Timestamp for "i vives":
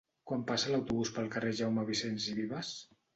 2.33-2.73